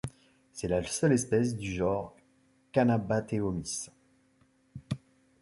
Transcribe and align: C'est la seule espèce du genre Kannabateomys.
C'est 0.51 0.67
la 0.67 0.81
seule 0.81 1.13
espèce 1.13 1.55
du 1.55 1.71
genre 1.71 2.15
Kannabateomys. 2.71 3.91